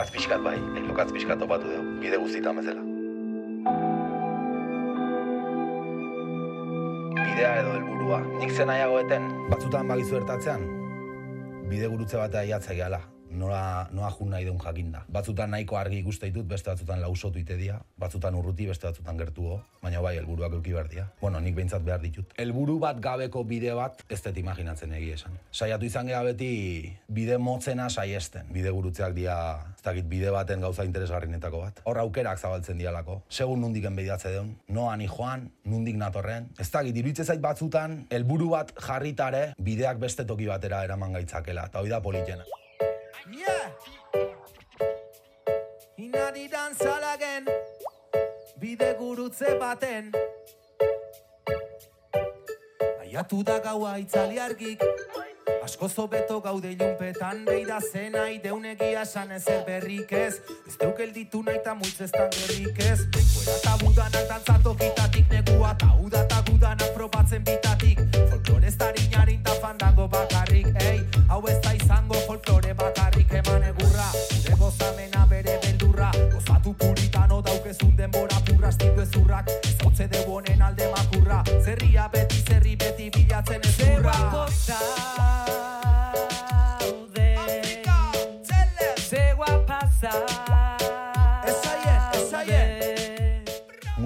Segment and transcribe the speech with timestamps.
[0.00, 2.80] lokatz pixkat bai, e, lokatz pixkat topatu dugu, bide guztietan bezala.
[7.18, 10.64] Bidea edo helburua, nik zen nahiagoeten, batzutan bagizu ertatzean,
[11.68, 15.04] bide gurutze batea iatzea gehala, nola, noa jun nahi deun jakinda.
[15.12, 20.02] Batzutan nahiko argi ikuste ditut, beste batzutan lausotu itedia, batzutan urruti, beste batzutan gertuo, baina
[20.04, 21.06] bai, helburuak euki behar dira.
[21.20, 22.34] Bueno, nik behintzat behar ditut.
[22.40, 25.38] Helburu bat gabeko bide bat, ez dut imaginatzen egia esan.
[25.52, 26.50] Saiatu izan geha beti
[27.08, 28.50] bide motzena saiesten.
[28.52, 29.38] Bide gurutzeak dira,
[29.76, 31.82] ez dakit, bide baten gauza interesgarrinetako bat.
[31.84, 33.20] Hor aukerak zabaltzen dialako.
[33.30, 36.50] Segun nundik enbediatze deun, noa ni joan, nundik natorren.
[36.58, 41.80] Ez dakit, iruditze zait batzutan, helburu bat jarritare, bideak beste toki batera eraman gaitzakela, eta
[41.80, 42.46] hori da politena.
[43.28, 43.72] Yeah.
[45.96, 47.44] Inari dantzalagen,
[48.56, 50.08] bide gurutze baten.
[53.00, 54.80] Aiatu da gaua itzali argik,
[55.62, 60.40] asko zobeto gaude ilunpetan, beida zena ideunegia esan ezer berrik ez.
[60.66, 63.04] Ez deukel ditu nahi eta muitz ez gerrik ez.
[63.34, 68.00] Fuera eta budanak dantzatokitatik negua, eta uda eta gudanak probatzen bitatik.
[68.30, 68.69] Folklore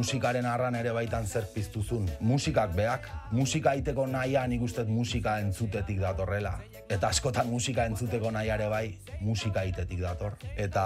[0.05, 2.05] musikaren arran ere baitan zer piztuzun.
[2.21, 6.59] Musikak beak, musika aiteko nahian ikustet musika entzutetik datorrela.
[6.93, 10.37] Eta askotan musika entzuteko nahiare bai, musika aitetik dator.
[10.61, 10.85] Eta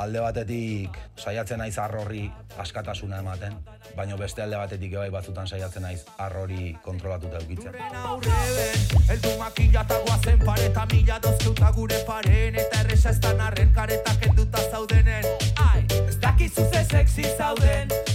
[0.00, 2.24] alde batetik saiatzen naiz arrorri
[2.56, 3.60] askatasuna ematen,
[3.98, 7.76] baina beste alde batetik bai batzutan saiatzen naiz arrori kontrolatuta eukitzen.
[9.12, 14.16] Eldu makila eta guazen pareta mila dozkeuta gure paren Eta erresa ez dan arren kareta
[14.20, 15.24] kenduta zaudenen
[15.68, 18.07] Ai, ez dakizu ze sexy zauden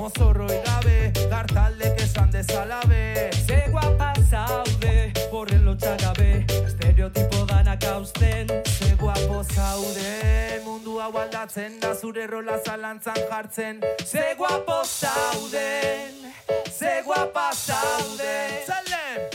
[0.00, 9.42] Mozorroi gabe, gartaldek esan dezalabe Ze guapa zaude, horren lotxagabe Estereotipo danak hausten Ze guapo
[9.42, 13.84] zauden Mundu hau aldatzen da zure rola zalantzan jartzen.
[14.06, 16.32] Ze guapo zauden
[16.78, 19.28] Ze guapa zauden Zalem!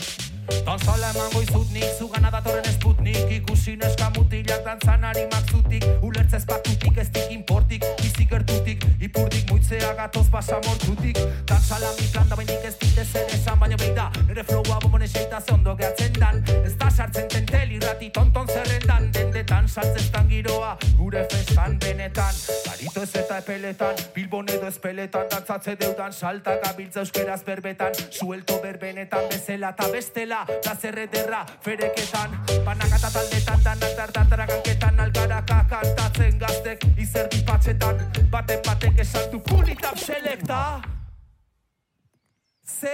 [0.66, 5.86] Dantzala emango izut nik, zugana datorren esputnik Ikusi neska mutilak dantzan harimak zutik.
[6.02, 7.26] Ulertzez patutik, ez dik
[7.76, 7.95] gertutik
[9.66, 13.94] Ipurdik muitzea gatoz pasamortutik Dantzala mi plan da bainik ez dit ezer esan Baina behin
[13.96, 16.42] da, nire flowa bomone xeita ze ondo gehatzen dan.
[16.64, 19.10] Ez da sartzen tentel irrati tonton zerrendan.
[19.12, 22.34] Dendetan saltzeztan giroa, gure festan benetan.
[22.66, 25.26] Garito ez eta epeletan, bilbon edo espeletan.
[25.30, 27.94] Dantzatze deudan salta gabiltza euskeraz berbetan.
[28.10, 32.38] Suelto berbenetan bezela eta bestela Plazer ederra fereketan.
[32.64, 33.55] Banakata taldetan,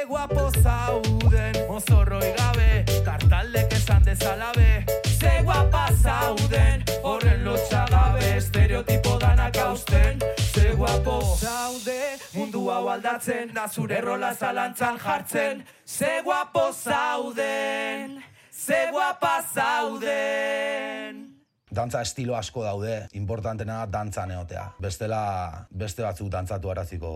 [0.08, 4.84] Guapo zauden, mozorroi gabe, kartaldek esan dezalabe.
[5.18, 10.18] Ze guapa zauden, horren lotxagabe, estereotipo danak hausten.
[10.52, 15.64] Ze guapo zaude, mundu hau aldatzen, da zure rola zalantzan jartzen.
[15.86, 21.31] Ze guapo zauden, ze guapa zauden.
[21.72, 24.66] Dantza estilo asko daude, importantena da dantza neotea.
[24.84, 27.12] Bestela, beste batzuk dantzatu araziko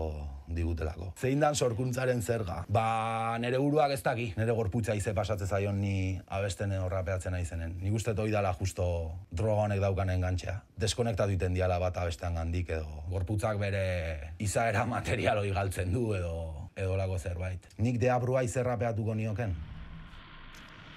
[0.49, 1.11] digutelako.
[1.21, 2.63] Zein dan sorkuntzaren zerga?
[2.67, 7.77] Ba, nere buruak ez daki, nere gorputza ize pasatzen zaion ni abesten horrapeatzen naizenen.
[7.83, 8.89] Nik uste toi dala justo
[9.29, 10.57] droga honek daukanen gantxea.
[10.81, 16.69] Deskonektatu iten diala bat abestean gandik edo gorputzak bere izaera material hori galtzen du edo
[16.73, 17.61] edo lako zerbait.
[17.77, 19.53] Nik deabrua izerrapeatuko nioken.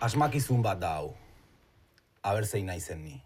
[0.01, 1.11] Asmakizun bat da hau.
[2.23, 3.21] Aber zein naizen ni.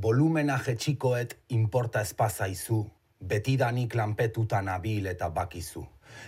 [0.00, 2.78] Volumena jetxikoet inporta espazaizu,
[3.20, 5.84] betidanik lanpetuta nabil eta bakizu.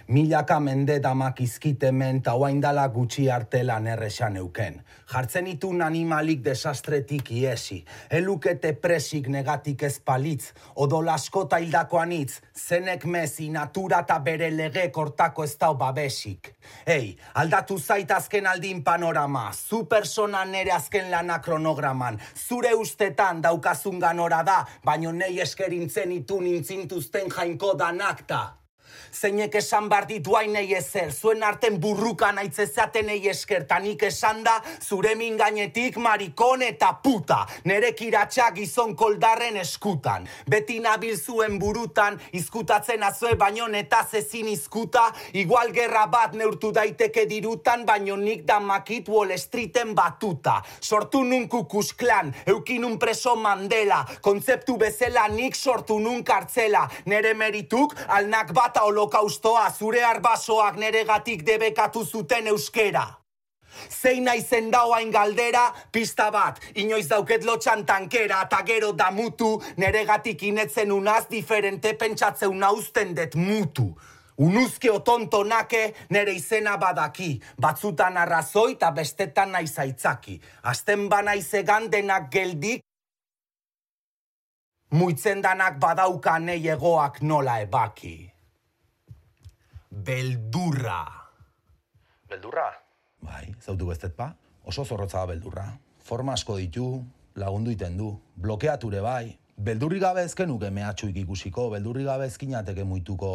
[0.08, 4.80] Milaka mende damak izkitemen ta oaindala gutxi artelan erresan euken.
[5.12, 7.84] Jartzen itun animalik desastretik iesi.
[8.10, 10.52] Elukete presik negatik ez palitz.
[10.76, 12.40] Odol askota hildakoan hitz.
[12.54, 16.54] Zenek mezi natura eta bere lege kortako ez dau babesik.
[16.86, 19.50] Ei, aldatu zait azken aldin panorama.
[19.52, 22.20] Zu persona nere azken lana kronograman.
[22.34, 28.63] Zure ustetan daukazun ganora da, baino nei eskerintzen itu nintzintuzten jainko danakta.
[29.12, 35.96] Zeinek esan bar ditu hainei ezer, zuen arten burruka naitzezatenei eskertanik esan da, zure mingainetik
[35.96, 40.28] marikon eta puta, nere kiratxa gizon koldarren eskutan.
[40.50, 47.26] Beti nabil zuen burutan, izkutatzen azue baino eta zezin izkuta, igual gerra bat neurtu daiteke
[47.26, 50.60] dirutan, baino nik da makit Wall Streeten batuta.
[50.80, 57.94] Sortu nun kukusklan, eukin un preso Mandela, kontzeptu bezala nik sortu nun kartzela, nere merituk
[58.08, 63.06] alnak bata holokaustoa, zure arbasoak nere gatik debekatu zuten euskera.
[63.90, 70.42] Zein naizen dauain galdera, pista bat, inoiz dauket lotxan tankera, eta gero damutu, nere gatik
[70.42, 73.90] inetzen unaz diferente pentsatzeu nauzten det mutu.
[74.36, 80.40] Unuzke otonto nake nere izena badaki, batzutan arrazoi eta bestetan naiz aitzaki.
[80.62, 82.82] Azten banaizegan denak geldik,
[84.90, 88.33] muitzen danak badauka nei egoak nola ebaki.
[89.94, 91.04] Beldurra.
[92.28, 92.66] Beldurra?
[93.22, 94.32] Bai, zautu bestet pa.
[94.66, 95.68] Oso zorrotza da beldurra.
[96.02, 97.04] Forma asko ditu,
[97.38, 98.10] lagundu iten du.
[98.34, 99.36] Blokeature bai.
[99.54, 103.30] Beldurri gabe ezken nuke mehatxuik ikusiko, beldurri gabe ezkinateke muituko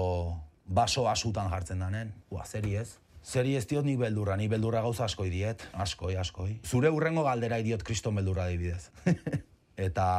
[0.66, 2.12] baso asutan jartzen danen.
[2.30, 2.98] Ua, zeri ez?
[3.24, 5.64] Zeri ez diot nik beldurra, ni beldurra gauza askoi diet.
[5.74, 6.60] Askoi, askoi.
[6.66, 8.90] Zure urrengo galdera idiot kriston beldurra dibidez.
[9.88, 10.10] Eta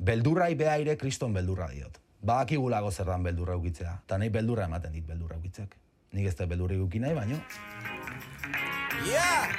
[0.00, 2.00] beldurrai behaire kriston beldurra diot.
[2.24, 3.98] Badakigulago zer dan beldurra ukitzea.
[4.06, 5.76] Eta nahi beldurra ematen dit beldurra ukitzek.
[6.16, 7.36] Nik ez da beldurri uki nahi, baino.
[9.04, 9.52] Yeah.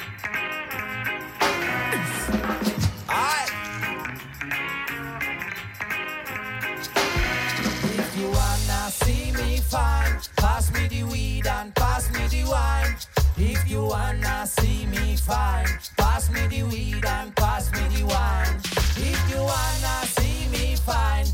[3.08, 3.50] Aye.
[8.00, 12.96] If you wanna see me fine, pass me the weed and pass me the wine.
[13.38, 18.58] If you wanna see me fine, pass me the weed and pass me the wine.
[18.98, 21.28] If you wanna see me fine,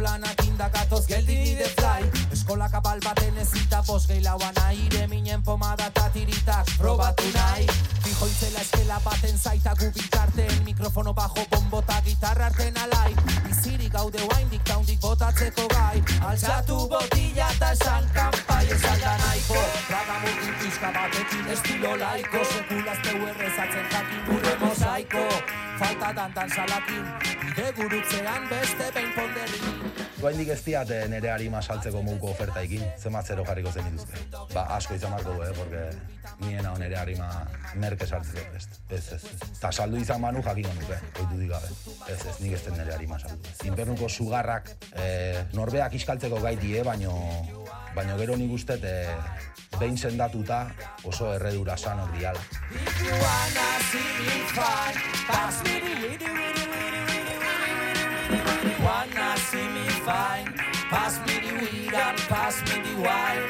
[0.00, 2.06] lanak indakatoz geldi bide fly.
[2.32, 7.66] Eskola kapal baten ezita bos gehi lauan aire Minen pomada eta tiritak probatu nahi.
[8.04, 13.14] Fijo itzela eskela baten zaita gu bitarten Mikrofono bajo bombota gitarra arten alai.
[13.46, 19.62] Bizirik gaude oaindik taundik botatzeko gai Altzatu botilla eta esan kanpai esan da nahiko.
[19.88, 22.44] Traga mutu pixka batekin estilo laiko.
[22.52, 25.24] Sekulazteu errezatzen jakin gure mosaiko.
[25.78, 27.04] Falta dantan salakin,
[27.40, 29.12] bide gurutzean beste behin
[30.18, 34.18] Doaindik ez diat eh, nere harima saltzeko moduko oferta ekin, zema zero jarriko zen dituzte.
[34.50, 35.82] Ba, asko izan marko du, eh, porque
[36.40, 37.28] niena nere harima
[37.78, 38.80] merke saltzeko best.
[38.90, 39.52] Ez, ez, ez.
[39.60, 41.70] Ta saldu izan manu jakingo nuke, oitu digabe.
[42.10, 43.54] Ez, ez, nik ez den nere harima saldu.
[43.70, 44.72] Inpernuko sugarrak
[45.04, 47.14] eh, norbeak iskaltzeko gaiti, eh, baino,
[47.94, 49.14] baino gero nik ustet eh,
[49.78, 50.64] behin sendatuta
[51.04, 52.42] oso erredura san hor diala.
[58.78, 60.52] Wanna see me fine,
[60.90, 63.44] pass me the weed and pass me the wine.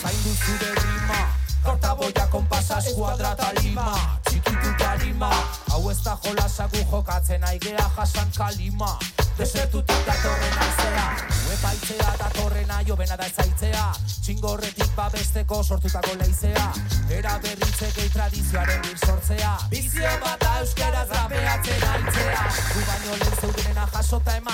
[0.00, 1.20] Zaindu zure rima,
[1.64, 3.88] korta boia konpasa eskuadra eta lima.
[4.28, 5.32] Txikitu tarima,
[5.72, 8.98] hau ez da jolasagu jokatzen aigea jasan kalima.
[9.38, 11.04] Desertutik datorren aizea,
[11.48, 13.86] uepaitzea datorrena jobena da ezaitzea.
[14.22, 16.66] Txingorretik babesteko sortutako leizea,
[17.10, 19.54] era berritze gehi tradizioaren bir sortzea.
[19.72, 22.44] Bizio bat da euskaraz rapeatzen aitzea,
[22.74, 24.51] gu baino lehen zeudenena jasota eman,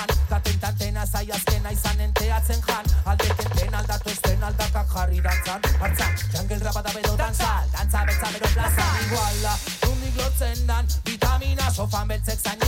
[7.29, 9.53] dancehall Dantza beltza bero plaza Iguala,
[9.83, 12.58] runik lortzen dan Vitamina, bel beltzek zain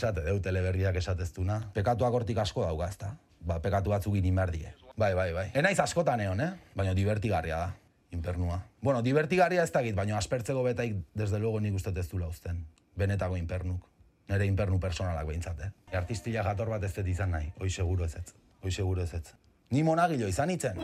[0.00, 1.58] Esate, deu teleberriak esateztuna.
[1.76, 3.10] Pekatuak hortik asko dauka, ezta?
[3.44, 4.72] Ba, pekatu batzuk gini merdie.
[4.96, 5.44] Bai, bai, bai.
[5.60, 6.54] Enaiz askotan egon, eh?
[6.76, 7.66] Baina divertigarria da,
[8.16, 8.62] infernua.
[8.80, 12.64] Bueno, divertigarria ez dakit, baina aspertzeko betaik, desde luego nik uste ez dula uzten.
[12.96, 13.84] Benetako infernuk.
[14.32, 15.70] Nere infernu personalak behintzat, eh?
[15.92, 18.32] E artistila jator bat ez dut izan nahi, hoi seguro ez ez.
[18.64, 19.34] Hoi seguro ez ez.
[19.70, 20.80] Ni monagilo izan itzen.